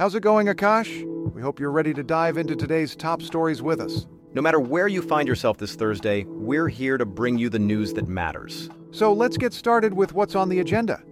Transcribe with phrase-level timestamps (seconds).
[0.00, 1.04] How's it going, Akash?
[1.34, 4.06] We hope you're ready to dive into today's top stories with us.
[4.32, 7.92] No matter where you find yourself this Thursday, we're here to bring you the news
[7.92, 8.70] that matters.
[8.92, 11.02] So let's get started with what's on the agenda.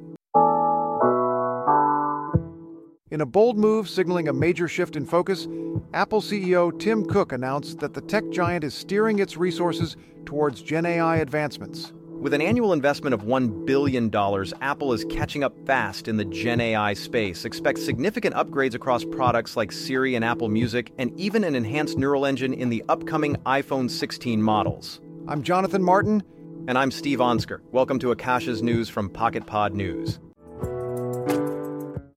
[3.11, 5.47] In a bold move signaling a major shift in focus,
[5.93, 10.87] Apple CEO Tim Cook announced that the tech giant is steering its resources towards Gen
[10.87, 11.93] AI advancements.
[12.21, 14.13] With an annual investment of $1 billion,
[14.61, 17.45] Apple is catching up fast in the Gen AI space.
[17.45, 22.27] Expect significant upgrades across products like Siri and Apple Music, and even an enhanced neural
[22.27, 25.01] engine in the upcoming iPhone 16 models.
[25.29, 26.25] I'm Jonathan Martin.
[26.67, 27.61] And I'm Steve Onsker.
[27.71, 30.19] Welcome to Akash's News from Pocket Pod News.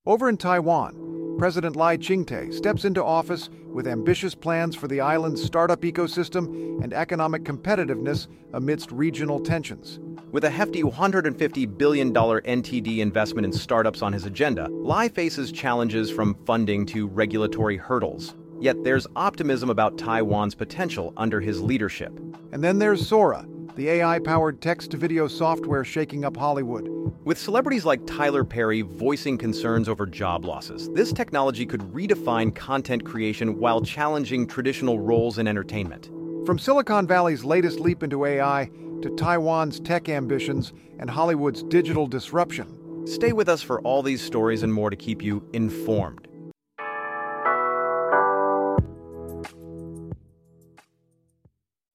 [0.08, 1.01] Over in Taiwan,
[1.38, 6.94] President Lai Ching-te steps into office with ambitious plans for the island's startup ecosystem and
[6.94, 10.00] economic competitiveness amidst regional tensions.
[10.32, 16.12] With a hefty $150 billion NTD investment in startups on his agenda, Lai faces challenges
[16.12, 18.36] from funding to regulatory hurdles.
[18.60, 22.18] Yet there's optimism about Taiwan's potential under his leadership.
[22.52, 26.88] And then there's Sora, the AI powered text to video software shaking up Hollywood.
[27.24, 33.06] With celebrities like Tyler Perry voicing concerns over job losses, this technology could redefine content
[33.06, 36.10] creation while challenging traditional roles in entertainment.
[36.46, 38.70] From Silicon Valley's latest leap into AI
[39.02, 42.78] to Taiwan's tech ambitions and Hollywood's digital disruption.
[43.08, 46.28] Stay with us for all these stories and more to keep you informed.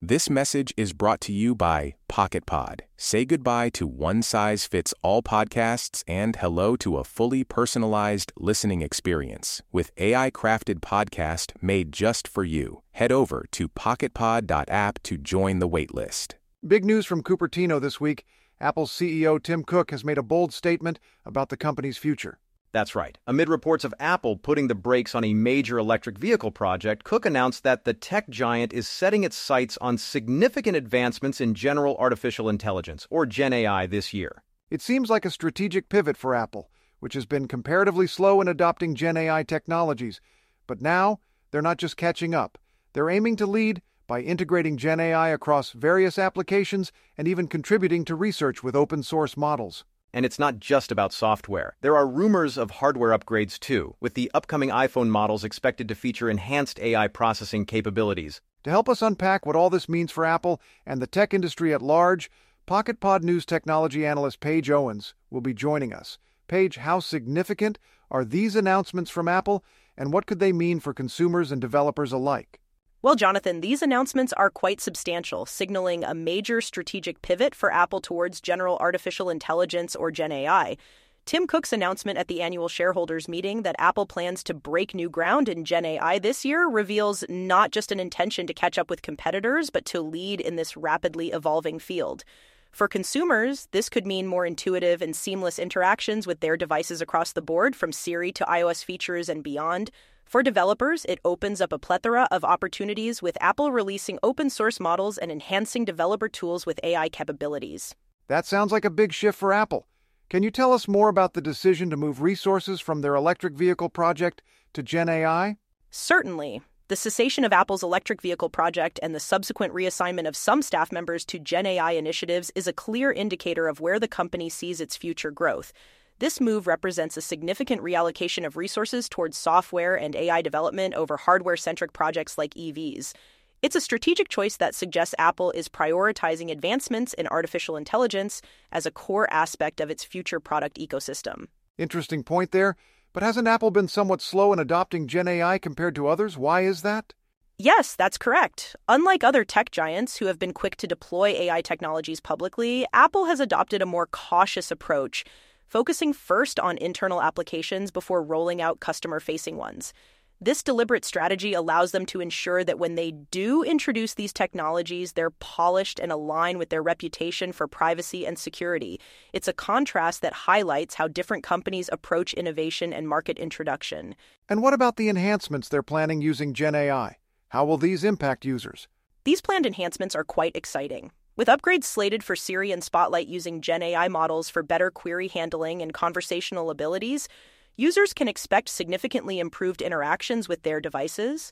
[0.09, 2.79] This message is brought to you by PocketPod.
[2.95, 8.81] Say goodbye to one size fits all podcasts and hello to a fully personalized listening
[8.81, 12.83] experience with AI crafted podcast made just for you.
[12.91, 16.35] Head over to pocketpod.app to join the waitlist.
[16.65, 18.23] Big news from Cupertino this week.
[18.61, 22.39] Apple's CEO Tim Cook has made a bold statement about the company's future.
[22.71, 23.17] That's right.
[23.25, 27.63] Amid reports of Apple putting the brakes on a major electric vehicle project, Cook announced
[27.63, 33.07] that the tech giant is setting its sights on significant advancements in general artificial intelligence,
[33.09, 34.43] or Gen AI, this year.
[34.69, 36.69] It seems like a strategic pivot for Apple,
[36.99, 40.19] which has been comparatively slow in adopting Gen AI technologies.
[40.67, 41.19] But now,
[41.51, 42.57] they're not just catching up,
[42.93, 48.15] they're aiming to lead by integrating Gen AI across various applications and even contributing to
[48.15, 49.85] research with open source models.
[50.13, 51.75] And it's not just about software.
[51.81, 56.29] There are rumors of hardware upgrades too, with the upcoming iPhone models expected to feature
[56.29, 58.41] enhanced AI processing capabilities.
[58.63, 61.81] To help us unpack what all this means for Apple and the tech industry at
[61.81, 62.29] large,
[62.65, 66.17] Pocket Pod News technology analyst Paige Owens will be joining us.
[66.47, 67.79] Paige, how significant
[68.11, 69.63] are these announcements from Apple,
[69.97, 72.59] and what could they mean for consumers and developers alike?
[73.07, 78.41] Well, Jonathan, these announcements are quite substantial, signaling a major strategic pivot for Apple towards
[78.41, 80.75] general artificial intelligence or Gen AI.
[81.23, 85.47] Tim Cook's announcement at the annual shareholders meeting that Apple plans to break new ground
[85.47, 89.69] in Gen AI this year reveals not just an intention to catch up with competitors,
[89.69, 92.25] but to lead in this rapidly evolving field.
[92.71, 97.41] For consumers, this could mean more intuitive and seamless interactions with their devices across the
[97.41, 99.91] board, from Siri to iOS features and beyond.
[100.27, 105.17] For developers, it opens up a plethora of opportunities with Apple releasing open source models
[105.17, 107.95] and enhancing developer tools with AI capabilities.
[108.27, 109.87] That sounds like a big shift for Apple.
[110.29, 113.87] Can you tell us more about the decision to move resources from their electric vehicle
[113.87, 114.41] project
[114.73, 115.55] to Gen AI?
[115.91, 116.61] Certainly.
[116.89, 121.23] The cessation of Apple's electric vehicle project and the subsequent reassignment of some staff members
[121.25, 125.31] to Gen AI initiatives is a clear indicator of where the company sees its future
[125.31, 125.71] growth.
[126.19, 131.57] This move represents a significant reallocation of resources towards software and AI development over hardware
[131.57, 133.13] centric projects like EVs.
[133.61, 138.41] It's a strategic choice that suggests Apple is prioritizing advancements in artificial intelligence
[138.71, 141.49] as a core aspect of its future product ecosystem.
[141.77, 142.75] Interesting point there.
[143.13, 146.35] But hasn't Apple been somewhat slow in adopting Gen AI compared to others?
[146.35, 147.13] Why is that?
[147.59, 148.75] Yes, that's correct.
[148.87, 153.39] Unlike other tech giants who have been quick to deploy AI technologies publicly, Apple has
[153.39, 155.25] adopted a more cautious approach
[155.67, 159.93] focusing first on internal applications before rolling out customer facing ones.
[160.39, 165.31] This deliberate strategy allows them to ensure that when they do introduce these technologies, they're
[165.31, 168.99] polished and align with their reputation for privacy and security.
[169.33, 174.15] It's a contrast that highlights how different companies approach innovation and market introduction.
[174.47, 177.17] And what about the enhancements they're planning using Gen AI?
[177.49, 178.87] How will these impact users?
[179.23, 181.11] These planned enhancements are quite exciting.
[181.37, 185.83] With upgrades slated for Siri and Spotlight using Gen AI models for better query handling
[185.83, 187.27] and conversational abilities,
[187.75, 191.51] users can expect significantly improved interactions with their devices.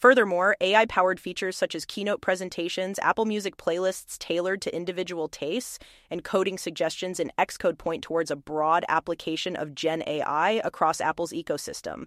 [0.00, 5.78] Furthermore, AI powered features such as keynote presentations, Apple Music playlists tailored to individual tastes,
[6.10, 11.32] and coding suggestions in Xcode point towards a broad application of Gen AI across Apple's
[11.32, 12.06] ecosystem.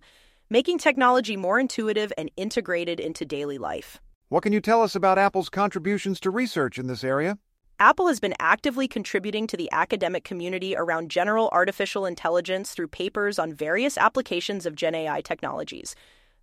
[0.49, 4.01] making technology more intuitive and integrated into daily life.
[4.33, 7.37] What can you tell us about Apple's contributions to research in this area?
[7.79, 13.37] Apple has been actively contributing to the academic community around general artificial intelligence through papers
[13.37, 15.95] on various applications of Gen AI technologies.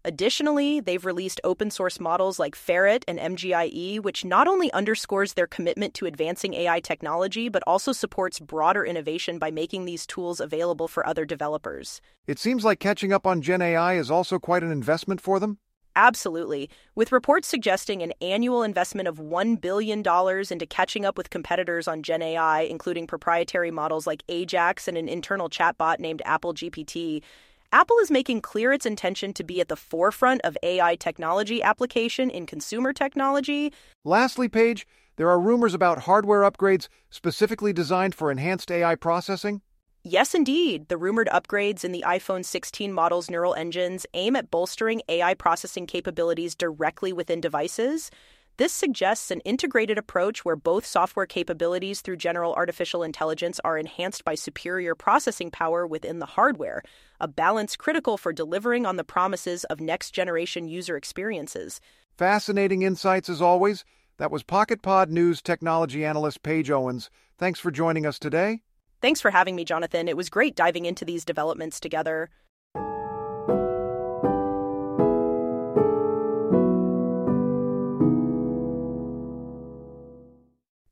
[0.05, 5.49] Additionally, they've released open source models like Ferret and MGIE, which not only underscores their
[5.49, 10.87] commitment to advancing AI technology, but also supports broader innovation by making these tools available
[10.87, 12.01] for other developers.
[12.29, 15.59] It seems like catching up on Gen AI is also quite an investment for them.
[15.97, 16.71] Absolutely.
[16.95, 22.03] With reports suggesting an annual investment of $1 billion into catching up with competitors on
[22.03, 27.23] Gen AI, including proprietary models like Ajax and an internal chatbot named Apple GPT,
[27.73, 32.29] Apple is making clear its intention to be at the forefront of AI technology application
[32.29, 33.73] in consumer technology.
[34.05, 39.61] Lastly, Paige, there are rumors about hardware upgrades specifically designed for enhanced AI processing.
[40.03, 40.89] Yes, indeed.
[40.89, 45.87] The rumored upgrades in the iPhone 16 model's neural engines aim at bolstering AI processing
[45.87, 48.11] capabilities directly within devices.
[48.57, 54.25] This suggests an integrated approach where both software capabilities through general artificial intelligence are enhanced
[54.25, 56.83] by superior processing power within the hardware,
[57.21, 61.79] a balance critical for delivering on the promises of next generation user experiences.
[62.17, 63.85] Fascinating insights as always.
[64.17, 67.11] That was Pocket Pod News technology analyst Paige Owens.
[67.37, 68.63] Thanks for joining us today.
[69.01, 70.09] Thanks for having me, Jonathan.
[70.09, 72.29] It was great diving into these developments together.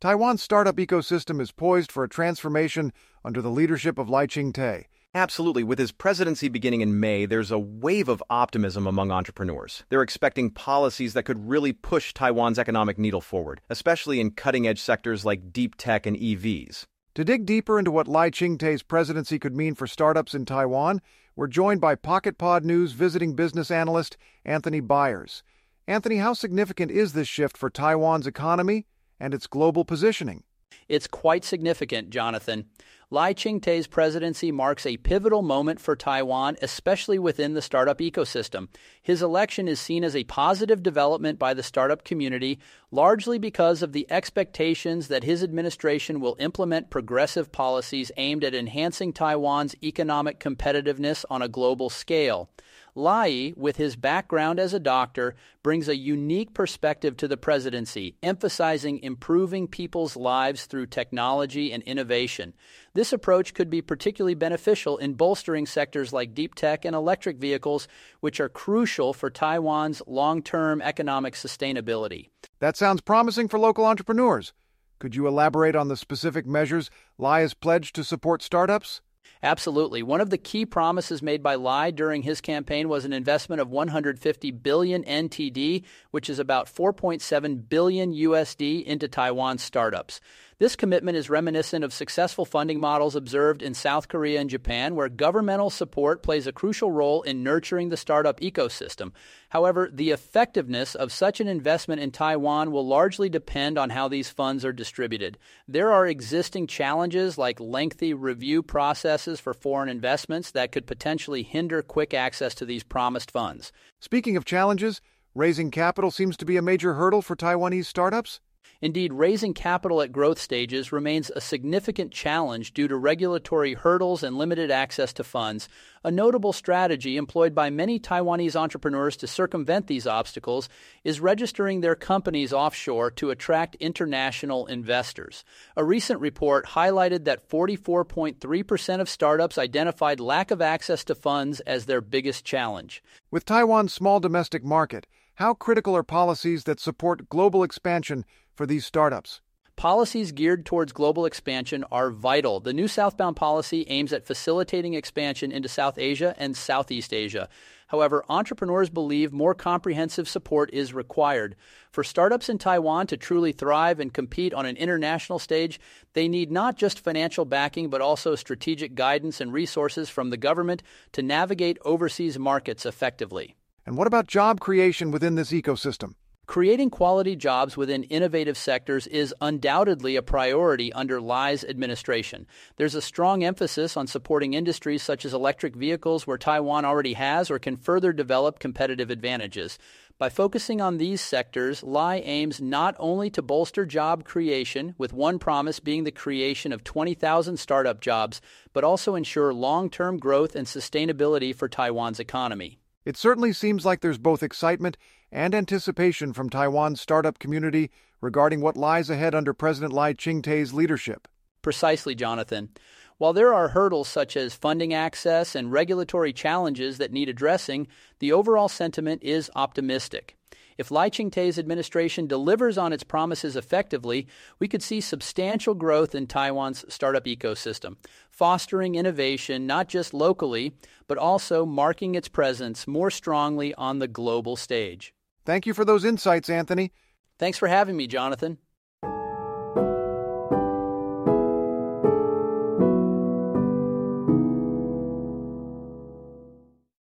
[0.01, 2.93] Taiwan's startup ecosystem is poised for a transformation
[3.25, 4.87] under the leadership of Lai Ching-te.
[5.13, 5.65] Absolutely.
[5.65, 9.83] With his presidency beginning in May, there's a wave of optimism among entrepreneurs.
[9.89, 14.81] They're expecting policies that could really push Taiwan's economic needle forward, especially in cutting edge
[14.81, 16.87] sectors like deep tech and EVs.
[17.19, 21.03] To dig deeper into what Lai Ching-te's presidency could mean for startups in Taiwan,
[21.35, 25.43] we're joined by Pocket Pod News visiting business analyst Anthony Byers.
[25.89, 28.87] Anthony, how significant is this shift for Taiwan's economy
[29.19, 30.45] and its global positioning.
[30.89, 32.67] It's quite significant, Jonathan.
[33.11, 38.69] Lai Ching-te's presidency marks a pivotal moment for Taiwan, especially within the startup ecosystem.
[39.01, 42.59] His election is seen as a positive development by the startup community,
[42.91, 49.15] largely because of the expectations that his administration will implement progressive policies aimed at enhancing
[49.15, 52.51] Taiwan's economic competitiveness on a global scale.
[52.99, 58.99] Lai, with his background as a doctor, brings a unique perspective to the presidency, emphasizing
[59.05, 62.53] improving people's lives through technology and innovation.
[62.95, 67.87] This approach could be particularly beneficial in bolstering sectors like deep tech and electric vehicles,
[68.19, 72.31] which are crucial for Taiwan's long term economic sustainability.
[72.59, 74.53] That sounds promising for local entrepreneurs.
[74.99, 79.01] Could you elaborate on the specific measures Lai has pledged to support startups?
[79.43, 80.03] Absolutely.
[80.03, 83.71] One of the key promises made by Lai during his campaign was an investment of
[83.71, 90.21] 150 billion NTD, which is about 4.7 billion USD into Taiwan startups.
[90.61, 95.09] This commitment is reminiscent of successful funding models observed in South Korea and Japan, where
[95.09, 99.13] governmental support plays a crucial role in nurturing the startup ecosystem.
[99.51, 104.31] However, the effectiveness of such an investment in Taiwan will largely depend on how these
[104.31, 105.39] funds are distributed.
[105.69, 111.83] There are existing challenges like lengthy review processes for foreign investments that could potentially hinder
[111.83, 113.71] quick access to these promised funds.
[114.01, 115.01] Speaking of challenges,
[115.37, 118.41] raising capital seems to be a major hurdle for Taiwanese startups.
[118.81, 124.39] Indeed, raising capital at growth stages remains a significant challenge due to regulatory hurdles and
[124.39, 125.69] limited access to funds.
[126.05, 130.69] A notable strategy employed by many Taiwanese entrepreneurs to circumvent these obstacles
[131.03, 135.45] is registering their companies offshore to attract international investors.
[135.77, 141.87] A recent report highlighted that 44.3% of startups identified lack of access to funds as
[141.87, 143.03] their biggest challenge.
[143.29, 148.25] With Taiwan's small domestic market, how critical are policies that support global expansion
[148.59, 149.41] for these startups?
[149.77, 152.59] Policies geared towards global expansion are vital.
[152.59, 157.49] The new southbound policy aims at facilitating expansion into South Asia and Southeast Asia.
[157.87, 161.55] However, entrepreneurs believe more comprehensive support is required.
[161.93, 165.79] For startups in Taiwan to truly thrive and compete on an international stage,
[166.13, 170.83] they need not just financial backing, but also strategic guidance and resources from the government
[171.13, 173.55] to navigate overseas markets effectively.
[173.87, 176.15] And what about job creation within this ecosystem?
[176.49, 182.47] Creating quality jobs within innovative sectors is undoubtedly a priority under Lai's administration.
[182.77, 187.51] There's a strong emphasis on supporting industries such as electric vehicles, where Taiwan already has
[187.51, 189.79] or can further develop competitive advantages.
[190.17, 195.39] By focusing on these sectors, Lai aims not only to bolster job creation, with one
[195.39, 198.41] promise being the creation of 20,000 startup jobs,
[198.73, 202.79] but also ensure long term growth and sustainability for Taiwan's economy.
[203.05, 204.97] It certainly seems like there's both excitement
[205.31, 207.91] and anticipation from Taiwan's startup community
[208.21, 211.29] regarding what lies ahead under President Lai Ching-te's leadership.
[211.63, 212.71] Precisely, Jonathan.
[213.19, 217.89] While there are hurdles such as funding access and regulatory challenges that need addressing,
[218.21, 220.38] the overall sentiment is optimistic.
[220.79, 224.29] If Lai Ching-te's administration delivers on its promises effectively,
[224.61, 227.97] we could see substantial growth in Taiwan's startup ecosystem,
[228.31, 230.73] fostering innovation not just locally,
[231.09, 235.13] but also marking its presence more strongly on the global stage.
[235.45, 236.93] Thank you for those insights, Anthony.
[237.41, 238.59] Thanks for having me, Jonathan.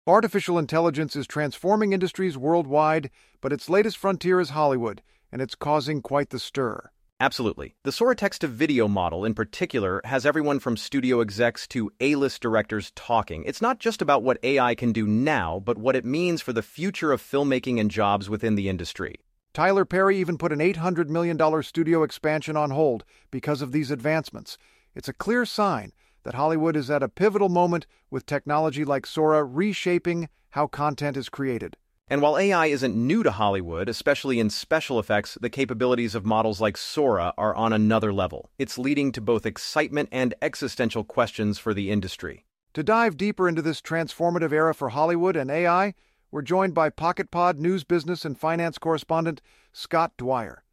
[0.07, 6.01] Artificial intelligence is transforming industries worldwide, but its latest frontier is Hollywood, and it's causing
[6.01, 6.89] quite the stir.
[7.19, 7.75] Absolutely.
[7.83, 12.15] The Sora text to video model, in particular, has everyone from studio execs to A
[12.15, 13.43] list directors talking.
[13.43, 16.63] It's not just about what AI can do now, but what it means for the
[16.63, 19.19] future of filmmaking and jobs within the industry.
[19.53, 24.57] Tyler Perry even put an $800 million studio expansion on hold because of these advancements.
[24.95, 25.91] It's a clear sign
[26.23, 31.29] that Hollywood is at a pivotal moment with technology like Sora reshaping how content is
[31.29, 31.77] created.
[32.07, 36.59] And while AI isn't new to Hollywood, especially in special effects, the capabilities of models
[36.59, 38.49] like Sora are on another level.
[38.59, 42.45] It's leading to both excitement and existential questions for the industry.
[42.73, 45.93] To dive deeper into this transformative era for Hollywood and AI,
[46.31, 50.63] we're joined by PocketPod news business and finance correspondent Scott Dwyer.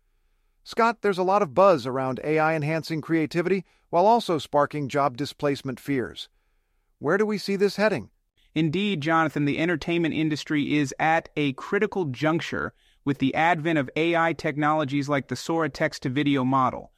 [0.64, 5.80] Scott, there's a lot of buzz around AI enhancing creativity while also sparking job displacement
[5.80, 6.28] fears.
[6.98, 8.10] Where do we see this heading?
[8.54, 14.32] Indeed, Jonathan, the entertainment industry is at a critical juncture with the advent of AI
[14.32, 16.92] technologies like the Sora text to video model.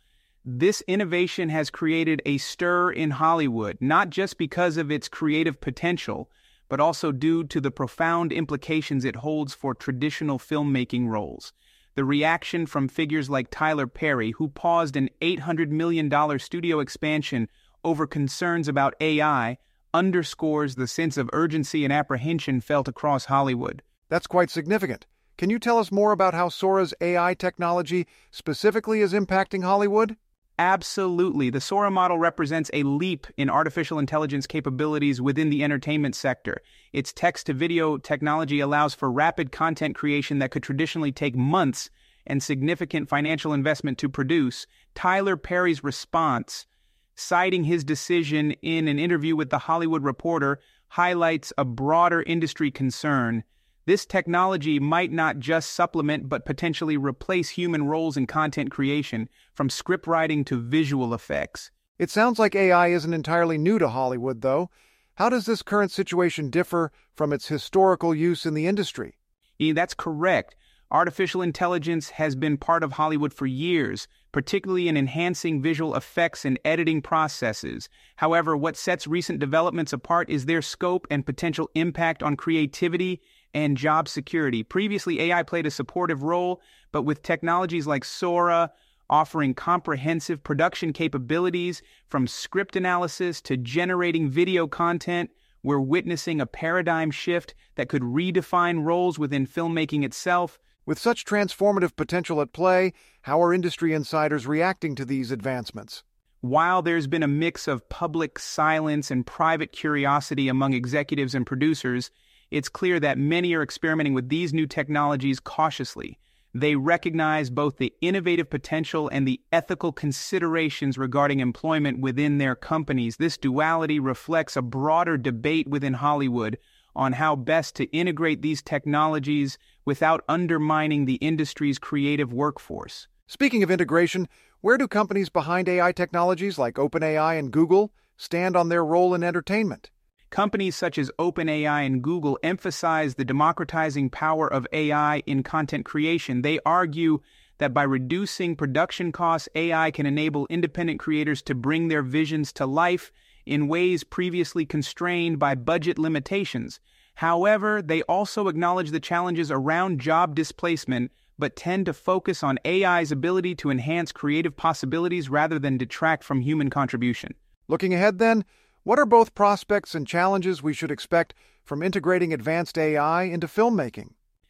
[0.44, 6.30] This innovation has created a stir in Hollywood, not just because of its creative potential,
[6.70, 11.52] but also due to the profound implications it holds for traditional filmmaking roles.
[12.00, 17.46] The reaction from figures like Tyler Perry, who paused an $800 million studio expansion
[17.84, 19.58] over concerns about AI,
[19.92, 23.82] underscores the sense of urgency and apprehension felt across Hollywood.
[24.08, 25.04] That's quite significant.
[25.36, 30.16] Can you tell us more about how Sora's AI technology specifically is impacting Hollywood?
[30.60, 31.48] Absolutely.
[31.48, 36.60] The Sora model represents a leap in artificial intelligence capabilities within the entertainment sector.
[36.92, 41.88] Its text to video technology allows for rapid content creation that could traditionally take months
[42.26, 44.66] and significant financial investment to produce.
[44.94, 46.66] Tyler Perry's response,
[47.14, 53.44] citing his decision in an interview with The Hollywood Reporter, highlights a broader industry concern
[53.86, 59.70] this technology might not just supplement but potentially replace human roles in content creation, from
[59.70, 61.70] script writing to visual effects.
[61.98, 64.70] It sounds like AI isn't entirely new to Hollywood, though.
[65.14, 69.18] How does this current situation differ from its historical use in the industry?
[69.58, 70.56] Yeah, that's correct.
[70.92, 76.58] Artificial intelligence has been part of Hollywood for years, particularly in enhancing visual effects and
[76.64, 77.88] editing processes.
[78.16, 83.20] However, what sets recent developments apart is their scope and potential impact on creativity
[83.54, 84.62] and job security.
[84.62, 86.60] Previously, AI played a supportive role,
[86.92, 88.72] but with technologies like Sora
[89.08, 95.30] offering comprehensive production capabilities from script analysis to generating video content,
[95.62, 100.58] we're witnessing a paradigm shift that could redefine roles within filmmaking itself.
[100.86, 102.92] With such transformative potential at play,
[103.22, 106.02] how are industry insiders reacting to these advancements?
[106.40, 112.10] While there's been a mix of public silence and private curiosity among executives and producers,
[112.50, 116.18] it's clear that many are experimenting with these new technologies cautiously.
[116.52, 123.16] They recognize both the innovative potential and the ethical considerations regarding employment within their companies.
[123.16, 126.58] This duality reflects a broader debate within Hollywood
[126.96, 133.06] on how best to integrate these technologies without undermining the industry's creative workforce.
[133.28, 134.28] Speaking of integration,
[134.60, 139.22] where do companies behind AI technologies like OpenAI and Google stand on their role in
[139.22, 139.90] entertainment?
[140.30, 146.42] Companies such as OpenAI and Google emphasize the democratizing power of AI in content creation.
[146.42, 147.20] They argue
[147.58, 152.64] that by reducing production costs, AI can enable independent creators to bring their visions to
[152.64, 153.10] life
[153.44, 156.78] in ways previously constrained by budget limitations.
[157.14, 161.10] However, they also acknowledge the challenges around job displacement,
[161.40, 166.40] but tend to focus on AI's ability to enhance creative possibilities rather than detract from
[166.40, 167.34] human contribution.
[167.66, 168.44] Looking ahead, then,
[168.90, 171.32] what are both prospects and challenges we should expect
[171.62, 174.08] from integrating advanced AI into filmmaking?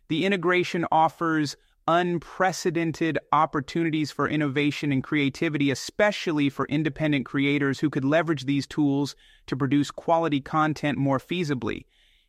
[0.08, 8.02] The integration offers unprecedented opportunities for innovation and creativity, especially for independent creators who could
[8.02, 9.14] leverage these tools
[9.46, 11.84] to produce quality content more feasibly.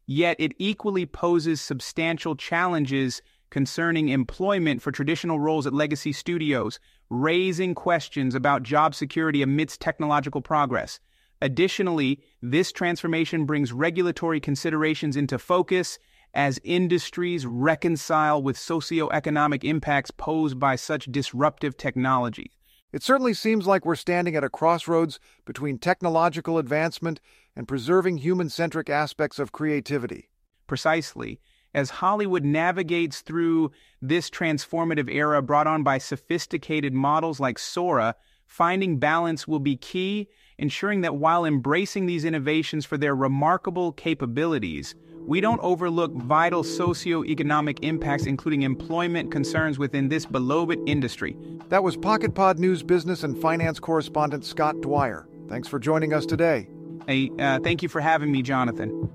[0.05, 6.77] Yet it equally poses substantial challenges concerning employment for traditional roles at legacy studios,
[7.09, 10.99] raising questions about job security amidst technological progress.
[11.41, 15.97] Additionally, this transformation brings regulatory considerations into focus
[16.33, 22.51] as industries reconcile with socioeconomic impacts posed by such disruptive technology.
[22.93, 27.19] It certainly seems like we're standing at a crossroads between technological advancement
[27.55, 30.29] and preserving human centric aspects of creativity.
[30.67, 31.39] Precisely.
[31.73, 33.71] As Hollywood navigates through
[34.01, 40.27] this transformative era brought on by sophisticated models like Sora, finding balance will be key,
[40.57, 47.83] ensuring that while embracing these innovations for their remarkable capabilities, we don't overlook vital socio-economic
[47.83, 51.37] impacts, including employment concerns within this beloved industry.
[51.69, 55.27] That was PocketPod News business and finance correspondent Scott Dwyer.
[55.47, 56.67] Thanks for joining us today.
[57.07, 59.09] Hey, uh, thank you for having me, Jonathan.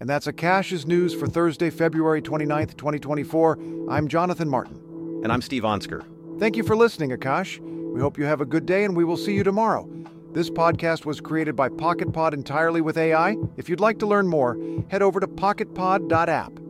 [0.00, 3.58] And that's Akash's news for Thursday, February 29th, 2024.
[3.88, 5.20] I'm Jonathan Martin.
[5.22, 6.04] And I'm Steve Onsker.
[6.42, 7.60] Thank you for listening, Akash.
[7.60, 9.88] We hope you have a good day and we will see you tomorrow.
[10.32, 13.36] This podcast was created by PocketPod entirely with AI.
[13.56, 14.58] If you'd like to learn more,
[14.88, 16.61] head over to pocketpod.app.